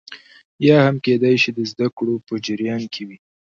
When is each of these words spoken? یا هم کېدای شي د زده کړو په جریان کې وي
یا 0.67 0.77
هم 0.85 0.95
کېدای 1.05 1.35
شي 1.41 1.51
د 1.53 1.59
زده 1.71 1.87
کړو 1.97 2.15
په 2.27 2.33
جریان 2.45 2.83
کې 2.93 3.03
وي 3.07 3.17